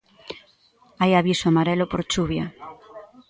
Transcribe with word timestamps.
Hai 1.01 1.11
aviso 1.15 1.45
amarelo 1.47 1.85
por 1.91 2.01
chuvia. 2.11 2.45